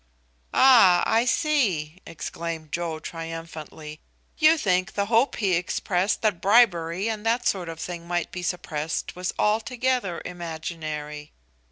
"Ah, 0.55 1.03
I 1.05 1.25
see," 1.25 2.01
exclaimed 2.07 2.71
Joe 2.71 2.97
triumphantly, 2.97 3.99
"you 4.39 4.57
think 4.57 4.93
the 4.93 5.05
hope 5.05 5.35
he 5.35 5.53
expressed 5.53 6.23
that 6.23 6.41
bribery 6.41 7.07
and 7.07 7.23
that 7.23 7.45
sort 7.47 7.69
of 7.69 7.79
thing 7.79 8.07
might 8.07 8.31
be 8.31 8.41
suppressed 8.41 9.15
was 9.15 9.31
altogether 9.37 10.19
imaginary?" 10.25 11.33